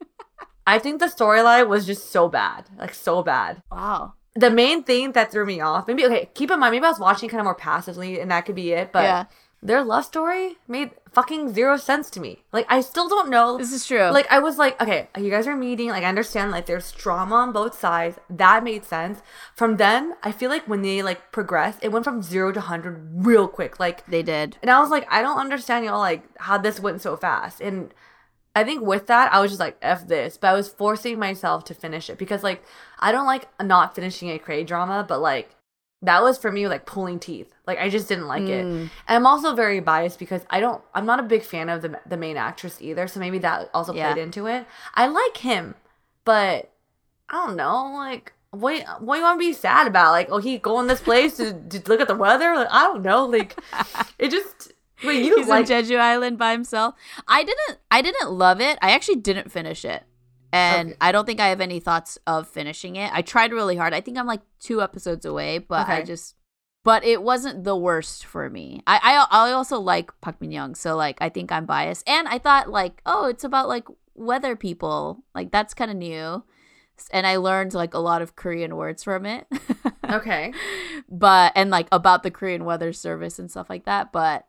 [0.66, 4.14] I think the storyline was just so bad, like so bad Wow.
[4.34, 6.98] the main thing that threw me off maybe okay keep in mind maybe i was
[6.98, 9.24] watching kind of more passively and that could be it but Yeah.
[9.62, 12.42] Their love story made fucking zero sense to me.
[12.52, 13.58] Like i still don't know.
[13.58, 14.10] This is true.
[14.10, 15.88] like i was like okay you guys are meeting.
[15.90, 18.18] Like i understand like there's drama on both sides.
[18.28, 19.20] That made sense.
[19.54, 23.24] From then i feel like when they like progressed it went from zero to 100
[23.26, 23.78] real quick.
[23.78, 24.56] Like they did.
[24.62, 27.60] and i was like i don't understand y'all like how this went so fast.
[27.60, 27.94] And
[28.54, 30.36] I think with that, I was just like, F this.
[30.36, 32.62] But I was forcing myself to finish it because, like,
[32.98, 35.56] I don't like not finishing a K drama, but, like,
[36.02, 37.52] that was for me, like, pulling teeth.
[37.66, 38.64] Like, I just didn't like it.
[38.64, 38.80] Mm.
[38.82, 42.00] And I'm also very biased because I don't, I'm not a big fan of the,
[42.06, 43.06] the main actress either.
[43.06, 44.12] So maybe that also Yeah.
[44.12, 44.66] played into it.
[44.94, 45.74] I like him,
[46.24, 46.70] but
[47.28, 50.10] I don't know, like, what, what you want to be sad about?
[50.10, 52.54] Like, oh, he going this place to, to look at the weather?
[52.54, 53.24] Like, I don't know.
[53.26, 53.56] Like,
[54.18, 54.72] it just,
[55.04, 56.94] wait, you He's like, on Jeju Island by himself.
[57.26, 58.78] I didn't I didn't love it.
[58.82, 60.02] I actually didn't finish it.
[60.52, 60.98] And Okay.
[61.00, 63.10] I don't think I have any thoughts of finishing it.
[63.12, 63.94] I tried really hard.
[63.94, 66.34] I think I'm like two episodes away, but I just
[66.84, 68.82] but it wasn't the worst for me.
[68.86, 72.06] I I, I also like Park Min Young, so like I think I'm biased.
[72.08, 75.24] And I thought like, oh, it's about like weather people.
[75.34, 76.44] Like that's kind of new.
[77.10, 79.46] And I learned like a lot of Korean words from it.
[80.10, 80.52] okay.
[81.08, 84.46] but and like about the Korean weather service and stuff like that, but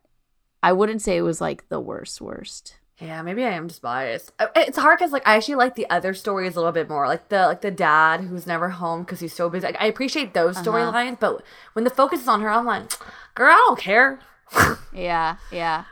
[0.61, 2.75] I wouldn't say it was like the worst worst.
[3.03, 4.31] Yeah, maybe I am just biased.
[4.55, 7.29] It's hard because like I actually like the other stories a little bit more, like
[7.29, 9.65] the like the dad who's never home because he's so busy.
[9.65, 10.65] Like, I appreciate those Uh-huh.
[10.71, 12.91] storylines, but when the focus is on her, I'm like,
[13.35, 14.19] girl, I don't care.
[14.93, 15.85] Yeah, yeah.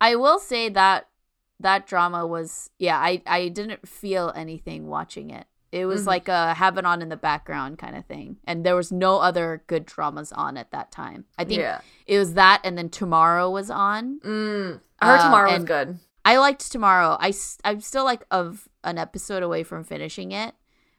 [0.00, 1.08] I will say that
[1.60, 5.46] that drama was yeah, I I didn't feel anything watching it.
[5.72, 6.06] It was Mhm.
[6.06, 8.38] like a have it on in the background kind of thing.
[8.44, 11.26] And there was no other good dramas on at that time.
[11.38, 11.80] I think yeah.
[12.06, 14.20] it was that and then Tomorrow was on.
[14.24, 14.80] Mm.
[15.00, 15.98] I heard Uh, tomorrow was good.
[16.26, 17.16] I liked Tomorrow.
[17.20, 17.32] I
[17.64, 20.54] I'm still like of an episode away from finishing it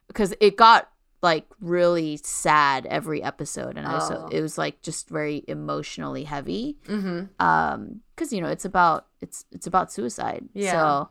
[0.08, 0.88] because it got
[1.20, 4.28] like really sad every episode and I was so Oh.
[4.36, 6.78] it was like just very emotionally heavy.
[6.86, 7.44] Mm-hmm.
[7.44, 10.72] um because you know it's about it's it's about suicide Yeah.
[10.72, 11.08] so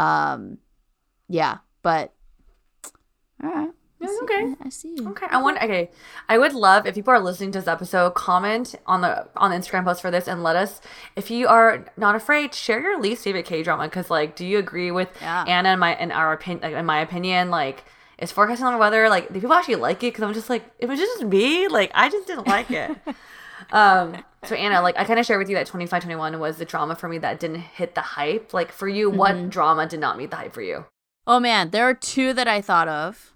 [0.00, 0.58] um
[1.28, 2.14] yeah but
[3.42, 3.70] all right
[4.02, 4.54] I Yeah, see- okay.
[4.64, 5.08] I, see you.
[5.10, 5.62] Okay, I want.
[5.62, 5.90] Okay,
[6.28, 9.56] I would love if people are listening to this episode, comment on the on the
[9.56, 10.80] Instagram post for this and let us
[11.16, 13.84] if you are not afraid, share your least favorite K drama.
[13.84, 15.44] Because like, do you agree with Yeah.
[15.46, 16.62] Anna and my in our opinion?
[16.62, 17.84] Like, in my opinion, like.
[18.18, 19.32] Is forecasting on the weather like?
[19.32, 20.12] Do people actually like it?
[20.12, 21.66] Because I'm just like, it was just me.
[21.66, 22.90] Like, I just didn't like it.
[23.72, 24.16] um.
[24.44, 26.94] So Anna, like, I kind of shared with you that 25, 21 was the drama
[26.96, 28.52] for me that didn't hit the hype.
[28.52, 29.18] Like, for you, Mm-hmm.
[29.18, 30.84] what drama did not meet the hype for you?
[31.26, 33.31] oh man there are two that i thought of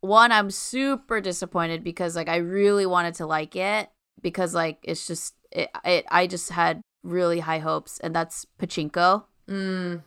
[0.00, 3.90] one i'm super disappointed because like i really wanted to like it
[4.22, 9.24] because like it's just it, it i just had really high hopes and that's pachinko
[9.48, 10.02] Mm.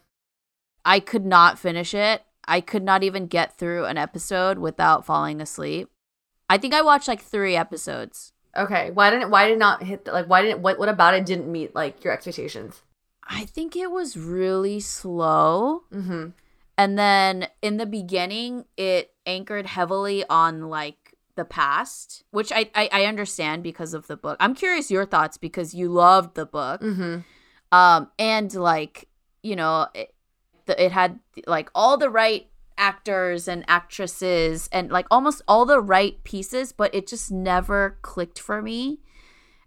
[0.85, 5.41] i could not finish it i could not even get through an episode without falling
[5.41, 5.89] asleep
[6.49, 8.91] i think i watched like three episodes Okay.
[8.91, 9.31] Why didn't?
[9.31, 10.05] Why did not hit?
[10.05, 10.61] The, like, why didn't?
[10.61, 10.77] What?
[10.77, 12.83] What about it didn't meet like your expectations?
[13.27, 15.85] I think it was really slow.
[15.91, 16.27] Mm-hmm.
[16.77, 22.89] And then in the beginning, it anchored heavily on like the past, which I, I,
[22.91, 24.37] I understand because of the book.
[24.39, 26.81] I'm curious your thoughts because you loved the book.
[26.81, 27.19] Mm-hmm.
[27.71, 29.07] Um, and like,
[29.41, 30.13] you know, it,
[30.65, 35.81] the, it had like all the right actors and actresses and like almost all the
[35.81, 38.99] right pieces, but it just never clicked for me.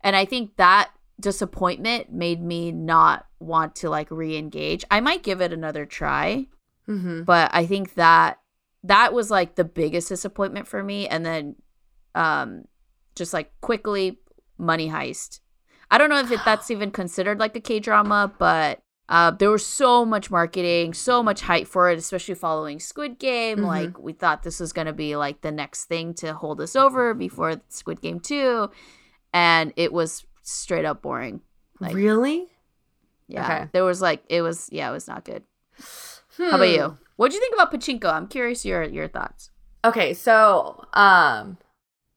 [0.03, 4.85] And I think that disappointment made me not want to like re-engage.
[4.91, 6.47] I might give it another try,
[6.89, 7.23] Mm-hmm.
[7.25, 8.39] but I think that
[8.85, 11.57] that was like the biggest disappointment for me and then
[12.15, 12.65] um
[13.17, 14.19] just like quickly
[14.59, 15.41] money heist.
[15.91, 19.65] I don't know if it, that's even considered like a K-drama, but uh, there was
[19.65, 23.59] so much marketing, so much hype for it, especially following Squid Game.
[23.59, 23.67] Mhm.
[23.67, 27.15] Like we thought this was gonna be like the next thing to hold us over
[27.15, 28.69] before Squid Game two,
[29.33, 31.41] and it was straight up boring.
[31.81, 32.49] Like really?
[33.29, 33.69] yeah, Okay.
[33.73, 35.43] there was like it was yeah, it was not good.
[36.39, 36.99] How about you?
[37.17, 38.13] What do you think about Pachinko?
[38.13, 39.51] I'm curious your your thoughts.
[39.85, 41.59] Okay, so um,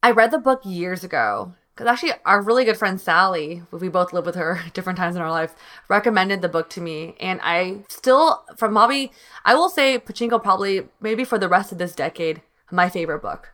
[0.01, 4.12] I read the book years ago because actually our really good friend Sally, we both
[4.12, 5.55] lived with her different times in our life,
[5.88, 9.12] recommended the book to me, and I still from Bobby,
[9.45, 13.53] I will say Pachinko probably maybe for the rest of this decade my favorite book,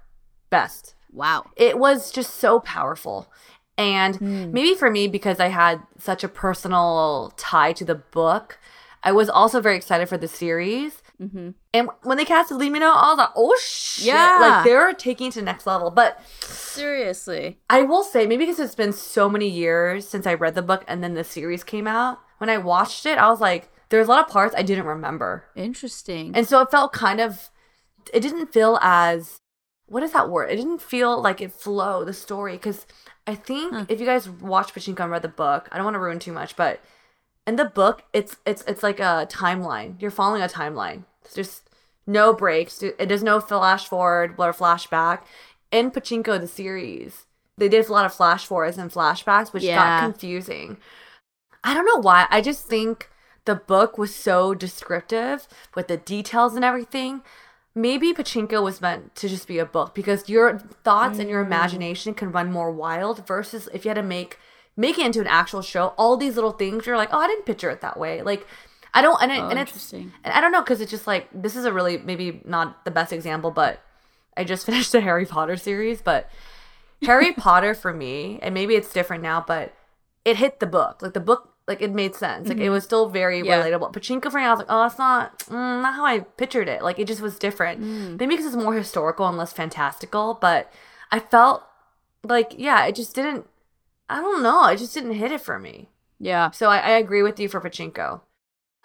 [0.49, 0.93] best.
[1.13, 1.45] Wow.
[1.55, 3.31] it was just so powerful.
[3.77, 4.51] And Hmm.
[4.51, 8.57] maybe for me, because I had such a personal tie to the book,
[9.05, 11.01] I was also very excited for the series.
[11.21, 11.51] Mm-hmm.
[11.73, 14.07] And when they casted Lee Minho, I was like, oh shit.
[14.07, 14.37] Yeah.
[14.41, 15.91] Like they're taking it to the next level.
[15.91, 17.59] But Seriously.
[17.69, 20.83] I will say, maybe because it's been so many years since I read the book
[20.87, 24.09] and then the series came out, when I watched it, I was like, there's a
[24.09, 25.45] lot of parts I didn't remember.
[25.55, 26.31] Interesting.
[26.35, 27.49] And so it felt kind of,
[28.13, 29.39] it didn't feel as,
[29.85, 30.49] what is that word?
[30.49, 32.53] It didn't feel like it flowed, the story.
[32.53, 32.87] Because
[33.27, 33.85] I think Huh.
[33.87, 36.33] if you guys watch Pachinko and read the book, I don't want to ruin too
[36.33, 36.81] much, but
[37.47, 40.01] in the book, it's it's it's like a timeline.
[40.01, 41.03] You're following a timeline.
[41.23, 41.69] It's just
[42.07, 42.81] no breaks.
[42.83, 45.21] It does no flash forward or flashback.
[45.71, 47.25] In Pachinko, the series,
[47.57, 49.75] they did a lot of flash forwards and flashbacks, which Yeah.
[50.01, 50.77] got confusing.
[51.63, 52.27] I don't know why.
[52.29, 53.09] I just think
[53.45, 57.21] the book was so descriptive with the details and everything.
[57.73, 61.47] Maybe Pachinko was meant to just be a book because your thoughts and your Mm.
[61.47, 64.39] imagination can run more wild versus if you had to make
[64.77, 65.93] make it into an actual show.
[65.97, 68.21] All these little things you're like, oh, I didn't picture it that way.
[68.21, 68.45] Like,
[68.93, 70.13] I don't, and, it, Oh, and it's, interesting.
[70.23, 72.91] and I don't know because it's just like this is a really maybe not the
[72.91, 73.81] best example, but
[74.37, 76.29] I just finished the Harry Potter series, but
[77.03, 79.73] Harry Potter for me, and maybe it's different now, but
[80.23, 81.01] it hit the book.
[81.01, 82.47] Like the book, like it made sense.
[82.47, 83.47] Like it was still very Mm-hmm.
[83.47, 83.63] Yeah.
[83.63, 83.93] relatable.
[83.93, 86.81] Pachinko for me, I was like, oh, that's not mm, not how I pictured it.
[86.81, 87.81] Like it just was different.
[87.81, 88.19] Mm.
[88.19, 90.71] Maybe because it's more historical and less fantastical, but
[91.11, 91.63] I felt
[92.23, 93.45] like yeah, it just didn't.
[94.09, 94.67] I don't know.
[94.67, 95.89] It just didn't hit it for me.
[96.19, 96.51] yeah.
[96.51, 98.21] So I, I agree with you for Pachinko.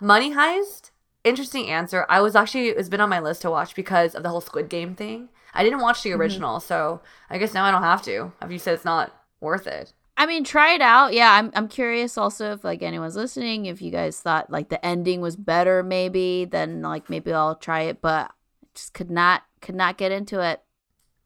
[0.00, 0.90] Money Heist,
[1.24, 2.06] interesting answer.
[2.08, 4.68] I was actually it's been on my list to watch because of the whole Squid
[4.68, 5.28] Game thing.
[5.52, 6.20] I didn't watch the mm-hmm.
[6.20, 8.32] original, so I guess now I don't have to.
[8.40, 9.92] Have you said it's not worth it?
[10.16, 11.12] I mean, try it out.
[11.12, 14.84] Yeah, I'm I'm curious also if like anyone's listening, if you guys thought like the
[14.84, 18.32] ending was better maybe, then like maybe I'll try it, but
[18.74, 20.62] just could not could not get into it.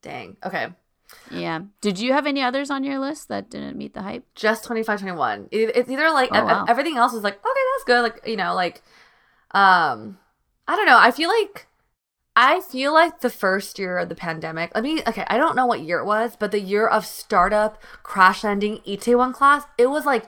[0.01, 0.37] Dang.
[0.45, 0.67] Okay.
[1.31, 1.61] Yeah.
[1.81, 4.25] Did you have any others on your list that didn't meet the hype?
[4.35, 5.49] Just 25 21.
[5.51, 6.65] It's either like Oh, wow.
[6.67, 8.01] everything else is like, okay, that's good.
[8.01, 8.81] Like, you know, like
[9.51, 10.17] um
[10.67, 10.97] I don't know.
[10.99, 11.67] I feel like
[12.35, 15.65] I feel like the first year of the pandemic, I mean, okay, I don't know
[15.65, 20.05] what year it was, but the year of startup, crash landing, Itaewon class, it was
[20.05, 20.25] like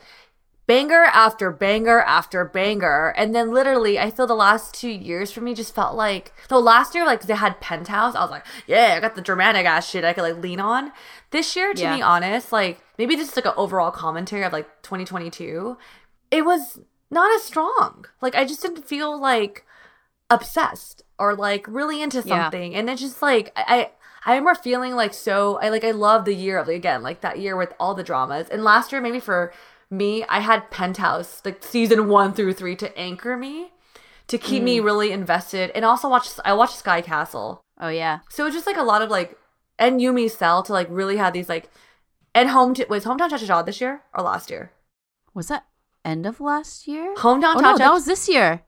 [0.67, 3.09] banger after banger after banger.
[3.17, 6.59] And then literally, I feel the last two years for me just felt like, no,
[6.59, 8.15] last year, like they had Penthouse.
[8.15, 10.91] I was like, yeah, I got the dramatic ass shit I could like lean on.
[11.31, 11.95] This year, to Yeah.
[11.95, 15.77] be honest, like maybe just like an overall commentary of like 2022,
[16.31, 18.05] it was not as strong.
[18.21, 19.65] Like I just didn't feel like
[20.29, 22.43] obsessed or like really into Yeah.
[22.43, 22.75] something.
[22.75, 23.91] And it's just like, I,
[24.25, 27.21] I remember feeling like so I like I love the year of like, again like
[27.21, 29.53] that year with all the dramas and last year maybe for
[29.89, 33.71] me I had Penthouse like season one through three to anchor me
[34.27, 34.65] to keep Mm.
[34.65, 38.19] me really invested and also watch I watched Sky Castle Oh yeah.
[38.29, 39.37] so it's just like a lot of like
[39.79, 41.69] and Yumi Cell to like really have these like
[42.35, 44.71] and home to was hometown cha cha cha this year or last year
[45.33, 45.65] Was that
[46.03, 47.15] end of last year?
[47.15, 48.63] hometown oh cha no, that was this year.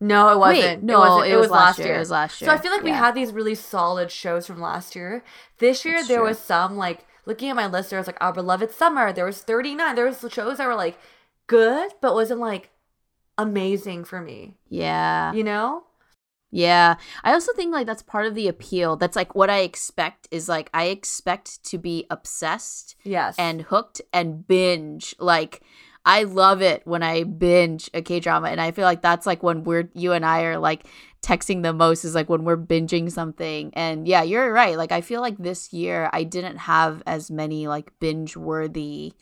[0.00, 0.64] No, it wasn't.
[0.64, 1.32] Wait, no, wasn't.
[1.32, 1.94] it was last year.
[1.94, 2.50] It was last year.
[2.50, 5.22] So I feel like we had these really solid shows from last year.
[5.58, 6.28] This year That's there true.
[6.28, 7.90] was some like looking at my list.
[7.90, 9.12] There was like Our Beloved Summer.
[9.12, 9.94] There was Thirty Nine.
[9.94, 10.98] There was shows that were like
[11.46, 12.70] good, but wasn't like
[13.38, 14.56] amazing for me.
[14.68, 15.32] Yeah.
[15.32, 15.84] You know?
[16.50, 16.94] Yeah.
[17.24, 18.94] I also think like that's part of the appeal.
[18.96, 23.34] That's like what I expect is like I expect to be obsessed Yes.
[23.38, 25.16] and hooked and binge.
[25.18, 25.62] Like
[26.06, 29.42] I love it when I binge a K drama, and I feel like that's like
[29.42, 30.86] when we're you and I are like
[31.22, 33.72] texting the most is like when we're binging something.
[33.74, 34.76] And yeah, you're right.
[34.76, 39.14] Like I feel like this year I didn't have as many like binge worthy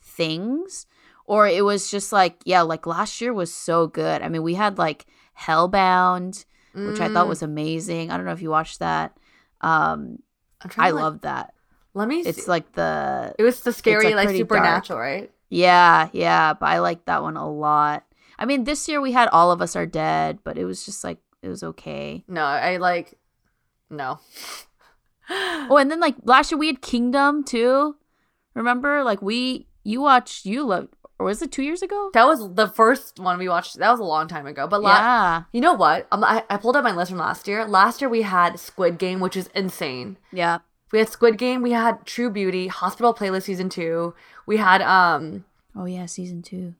[0.00, 0.86] things,
[1.24, 4.22] or it was just like yeah, like last year was so good.
[4.22, 5.06] I mean, we had like
[5.38, 7.30] Hellbound, which I thought Mm.
[7.30, 8.10] was amazing.
[8.10, 9.16] I don't know if you watched that.
[9.60, 10.20] Um,
[10.62, 11.54] I to, like- love that.
[11.94, 12.20] Let me.
[12.20, 12.50] It's see.
[12.50, 14.50] like the it was the scary like, like, pretty dark.
[14.50, 15.32] supernatural, right?
[15.48, 18.04] Yeah, yeah, but I like that one a lot.
[18.38, 21.02] I mean, this year we had All of Us Are Dead, but it was just
[21.04, 22.24] like it was okay.
[22.28, 23.14] No, I like.
[23.90, 24.20] No.
[25.30, 27.96] Oh, and then like last year we had Kingdom too.
[28.54, 32.10] Remember, like we you watched you loved or was it two years ago?
[32.14, 33.76] That was the first one we watched.
[33.78, 34.66] That was a long time ago.
[34.66, 36.06] But yeah, You know what?
[36.12, 37.66] Um, I, I pulled up my list from last year.
[37.66, 40.16] Last year we had Squid Game, which is insane.
[40.32, 40.58] yeah,
[40.92, 41.62] We had Squid Game.
[41.62, 44.14] We had True Beauty, Hospital Playlist season two.
[44.46, 45.44] We had um,
[45.76, 46.74] oh yeah, season two.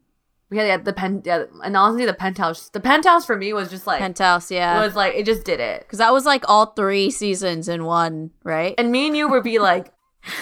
[0.51, 2.71] we had yeah, the pen, yeah, and honestly the penthouse.
[2.71, 5.81] The penthouse for me was just like Penthouse, yeah, was like it just did it.
[5.81, 8.75] because that was like all three seasons in one, right?
[8.79, 9.92] And me and you would be like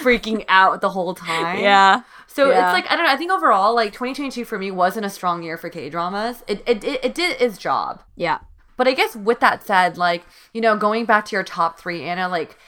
[0.00, 1.59] freaking out the whole time.
[1.61, 2.66] yeah, So Yeah.
[2.66, 3.12] it's like I don't know.
[3.12, 6.42] I think overall, like 2022 for me wasn't a strong year for K dramas.
[6.46, 8.02] It, it it it did its job.
[8.14, 8.38] yeah.
[8.79, 12.02] But I guess with that said, like, you know, going back to your top three,
[12.02, 12.59] Anna, like,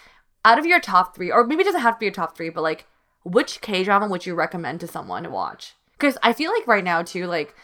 [0.44, 2.50] out of your top three, or maybe it doesn't have to be your top three,
[2.50, 2.86] but like,
[3.24, 5.74] which K drama would you recommend to someone to watch?
[5.92, 7.54] Because I feel like right now too, like,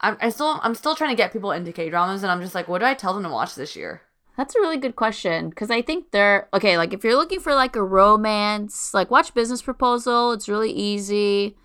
[0.00, 2.54] I'm I still I'm still trying to get people into K dramas, and I'm just
[2.54, 4.02] like, what do I tell them to watch this year?
[4.36, 6.78] That's a really good question because I think they're okay.
[6.78, 10.32] Like, if you're looking for like a romance, like watch Business Proposal.
[10.32, 11.56] It's really easy.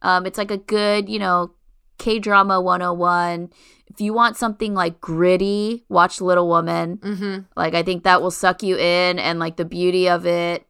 [0.00, 1.52] Um, it's like a good, you know,
[1.98, 3.50] K drama 101.
[3.86, 6.98] If you want something like gritty, watch Little Woman.
[6.98, 7.38] Mm-hmm.
[7.56, 10.66] Like, I think that will suck you in and like the beauty of it.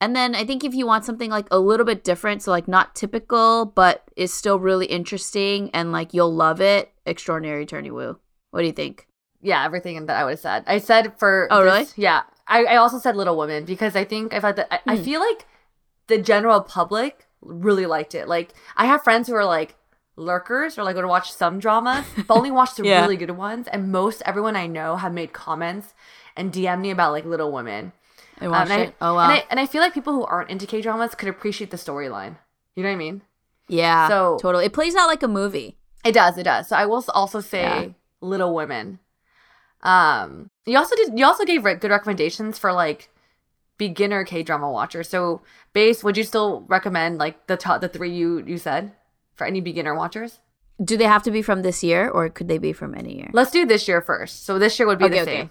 [0.00, 2.68] And then I think if you want something like a little bit different, so like
[2.68, 8.18] not typical, but is still really interesting and like you'll love it, Extraordinary Attorney Woo.
[8.50, 9.06] What do you think?
[9.40, 10.64] Yeah, everything that I would have said.
[10.66, 11.86] I said for Oh, this- really?
[11.96, 14.96] Yeah, I, I also said Little Women because I think I thought that I, I
[14.96, 15.02] Hmm.
[15.04, 15.46] feel like
[16.08, 18.28] the general public really liked it.
[18.28, 19.76] Like I have friends who are like
[20.16, 23.02] lurkers or like go to watch some dramas, but only watch the Yeah.
[23.02, 23.68] really good ones.
[23.68, 25.94] And most everyone I know have made comments
[26.36, 27.92] and DM me about like Little Women.
[28.40, 29.24] I Um, watched and, I, oh wow.
[29.24, 31.76] and I and I feel like people who aren't into K dramas could appreciate the
[31.76, 32.36] storyline.
[32.74, 33.22] You know what I mean?
[33.68, 34.64] Yeah, So- totally.
[34.66, 35.76] It plays out like a movie.
[36.04, 36.68] It does, it does.
[36.68, 37.88] So I will also say Yeah.
[38.20, 38.98] Little Women.
[39.82, 41.18] Um, you also did.
[41.18, 43.10] You also gave re- good recommendations for like
[43.78, 45.08] beginner K drama watchers.
[45.08, 48.92] So, base, would you still recommend like the top, the three you you said
[49.36, 50.40] for any beginner watchers?
[50.82, 53.30] Do they have to be from this year or could they be from any year?
[53.32, 54.44] Let's do this year first.
[54.44, 55.36] So this year would be Okay, the okay.
[55.42, 55.50] same.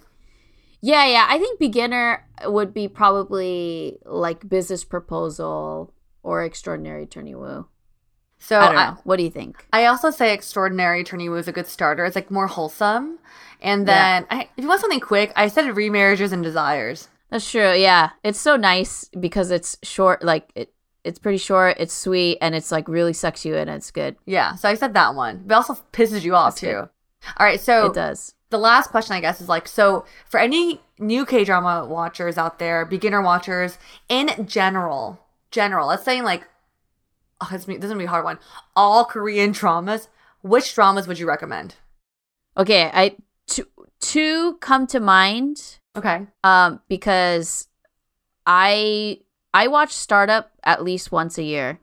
[0.81, 1.25] Yeah, yeah.
[1.27, 7.67] I think beginner would be probably like business proposal or extraordinary attorney woo.
[8.37, 9.65] So I don't I, what do you think?
[9.73, 12.05] I also say Extraordinary Attorney Woo is a good starter.
[12.05, 13.17] It's like more wholesome.
[13.61, 14.19] And Yeah.
[14.19, 17.07] then I, if you want something quick, I said Remarriages and Desires.
[17.31, 17.73] That's true.
[17.73, 18.09] Yeah.
[18.23, 20.71] It's so nice because it's short like it
[21.05, 23.69] it's pretty short, it's sweet and it's like really sucks you in.
[23.69, 24.15] It's good.
[24.25, 25.43] Yeah, so I said that one.
[25.45, 26.67] But it also pisses you off That's too.
[26.67, 26.89] good.
[27.37, 28.35] All right, so It does.
[28.49, 32.59] the last question I guess is like so for any new K drama watchers out
[32.59, 33.77] there, beginner watchers
[34.09, 35.19] in general,
[35.51, 36.43] general, let's say like
[37.41, 38.39] oh, this, this is gonna be a hard one.
[38.75, 40.09] All Korean dramas.
[40.41, 41.75] Which dramas would you recommend?
[42.57, 43.15] Okay, I
[43.47, 43.65] two
[43.99, 45.79] two come to mind.
[45.97, 46.27] Okay.
[46.43, 47.67] um, because
[48.45, 49.19] I
[49.55, 51.79] I watch Startup at least once a year.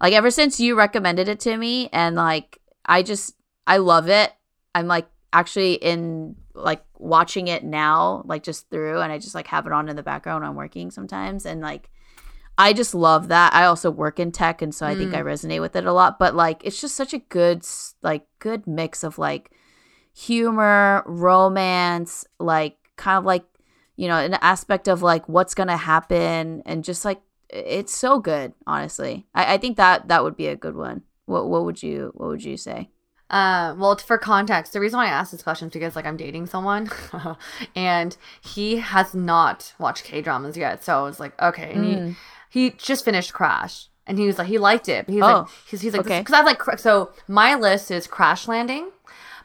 [0.00, 3.36] Like ever since you recommended it to me, and like I just
[3.68, 4.32] I love it.
[4.74, 9.46] I'm like actually in like watching it now, like just through, and I just like
[9.46, 11.88] have it on in the background when I'm working sometimes, and like
[12.58, 13.54] I just love that.
[13.54, 15.26] I also work in tech, and so I think I mm.
[15.26, 16.18] resonate with it a lot.
[16.18, 17.64] But like, it's just such a good,
[18.02, 19.52] like, good mix of like
[20.12, 23.44] humor, romance, like kind of like
[23.96, 27.20] you know an aspect of like what's gonna happen, and just like
[27.50, 28.52] it's so good.
[28.66, 31.02] Honestly, I, I think that that would be a good one.
[31.26, 32.90] What what would you what would you say?
[33.30, 36.18] Uh, well, for context, the reason why I asked this question is because like I'm
[36.18, 36.90] dating someone,
[37.74, 40.84] and he has not watched K dramas yet.
[40.84, 42.16] So I was like, okay, and Mm.
[42.50, 45.26] he he just finished Crash, and he was like, he liked it, but he's Oh,
[45.26, 46.20] like, he's, he's like, okay.
[46.20, 48.90] because I have like, so my list is Crash Landing,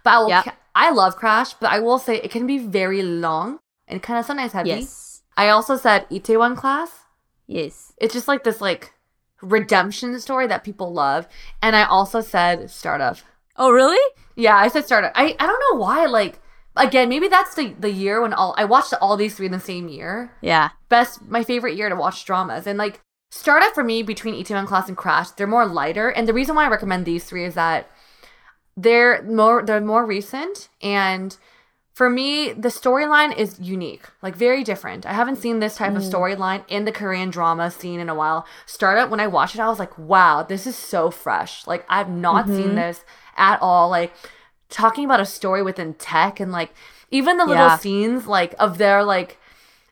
[0.03, 3.01] but I will, ca- I love Crash, but I will say it can be very
[3.03, 4.69] long and kind of sometimes heavy.
[4.69, 6.91] Yes, I also said Itaewon Class.
[7.47, 7.93] yes.
[7.97, 8.93] It's just like this like
[9.41, 11.27] redemption story that people love,
[11.61, 13.17] and I also said Startup.
[13.55, 13.99] Oh really?
[14.35, 15.11] Yeah, I said startup.
[15.15, 16.05] I, I don't know why.
[16.05, 16.39] Like
[16.75, 19.59] again, maybe that's the the year when all I watched all these three in the
[19.59, 20.31] same year.
[20.41, 20.69] Yeah.
[20.89, 24.87] Best my favorite year to watch dramas and like startup for me between Itaewon Class
[24.87, 25.31] and Crash.
[25.31, 27.89] They're more lighter, and the reason why I recommend these three is that
[28.75, 31.35] they're more they're more recent and.
[31.97, 35.03] For me, the storyline is unique, like very different.
[35.11, 38.45] I haven't seen this type of storyline in the Korean drama scene in a while.
[38.67, 41.65] Startup, when I watched it, I was like, wow, this is so fresh.
[41.65, 43.03] Like, I've not seen this
[43.35, 43.89] at all.
[43.89, 44.13] Like,
[44.69, 46.71] talking about a story within tech and like
[47.09, 47.77] even the little Yeah.
[47.77, 49.39] scenes like of their like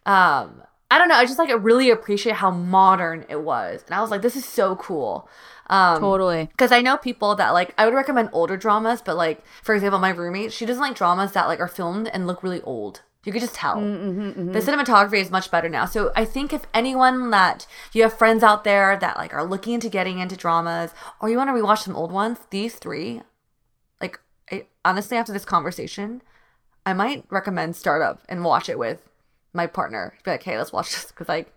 [0.06, 3.84] um I don't know, I just like really appreciate how modern it was.
[3.88, 5.28] And I was like, this is so cool.
[5.68, 6.48] Um Totally.
[6.52, 10.00] because I know people that like I would recommend older dramas, but like for example,
[10.00, 13.02] my roommate, she doesn't like dramas that like are filmed and look really old.
[13.24, 13.78] You could just tell.
[13.78, 14.52] Mm-hmm, mm-hmm, mm-hmm.
[14.52, 15.86] The cinematography is much better now.
[15.86, 19.74] So I think if anyone that you have friends out there that like are looking
[19.74, 23.24] into getting into dramas or you want to rewatch some old ones, these three,
[24.00, 24.20] like
[24.52, 26.22] I, honestly after this conversation,
[26.86, 29.10] I might recommend Startup and watch it with
[29.54, 30.14] my partner.
[30.24, 31.52] Be like, hey, let's watch this because like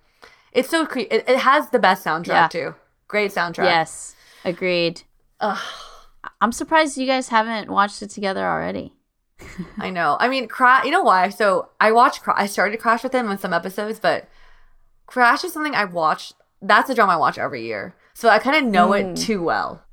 [0.52, 2.48] it's so cre- it, it has the best soundtrack Yeah.
[2.48, 2.74] too.
[3.08, 3.64] Great soundtrack.
[3.64, 4.14] Yes.
[4.44, 5.02] Agreed.
[5.40, 5.58] Ugh.
[6.40, 8.92] I'm surprised you guys haven't watched it together already.
[9.78, 10.16] I know.
[10.20, 10.84] I mean, Crash.
[10.84, 11.30] You know why?
[11.30, 12.22] So I watched.
[12.22, 14.28] Cra- I started Crash with him on some episodes, but
[15.06, 16.32] Crash is something I watch.
[16.60, 19.18] That's a drama I watch every year, so I kind of know it mm.
[19.18, 19.84] too well.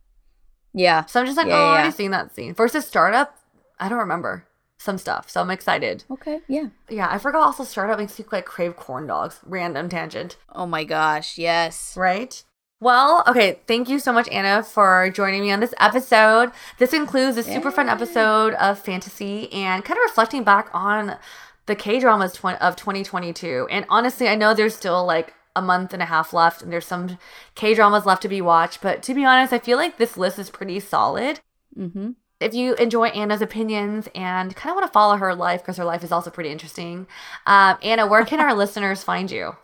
[0.74, 1.06] Yeah.
[1.06, 2.54] So I'm just like, Yeah, oh, I've already seen that scene.
[2.54, 3.38] Versus Startup,
[3.80, 4.46] I don't remember
[4.78, 6.04] some stuff, so I'm excited.
[6.12, 6.42] Okay.
[6.48, 6.68] Yeah.
[6.90, 7.44] Yeah, I forgot.
[7.44, 9.40] Also, Startup makes me like crave corn dogs.
[9.44, 11.38] Random tangent, Oh my gosh.
[11.38, 11.96] Yes.
[11.96, 12.44] right?
[12.86, 13.58] Well, okay.
[13.66, 16.52] Thank you so much, Anna, for joining me on this episode.
[16.78, 21.18] This includes a super fun episode of fantasy and kind of reflecting back on
[21.66, 23.68] the K dramas tw- of 2022.
[23.72, 26.86] And honestly, I know there's still like a month and a half left, and there's
[26.86, 27.18] some
[27.56, 28.84] K dramas left to be watched.
[28.84, 31.40] But to be honest, I feel like this list is pretty solid.
[31.76, 32.12] Mm-hmm.
[32.40, 35.86] If you enjoy Anna's opinions and kind of want to follow her life because her
[35.86, 37.08] life is also pretty interesting,
[37.48, 39.56] um, Anna, where can our listeners find you?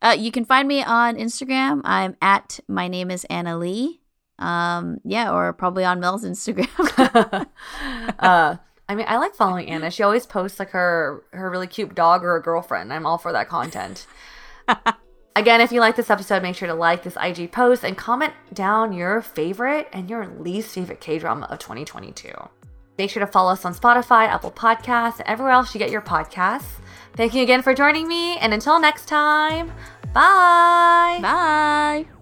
[0.00, 1.80] Uh, you can find me on Instagram.
[1.84, 4.00] I'm at my name is Anna Lee.
[4.38, 6.68] Um, yeah, or probably on Mel's Instagram.
[8.18, 8.56] uh,
[8.88, 9.90] I mean, I like following Anna.
[9.90, 12.92] She always posts like her her really cute dog or a girlfriend.
[12.92, 14.06] I'm all for that content.
[15.36, 18.32] Again, if you like this episode, make sure to like this IG post and comment
[18.52, 22.32] down your favorite and your least favorite K drama of 2022.
[22.98, 26.80] Make sure to follow us on Spotify, Apple Podcasts, everywhere else you get your podcasts.
[27.14, 29.68] Thank you again for joining me, and until next time,
[30.12, 31.18] bye.
[31.22, 32.17] Bye.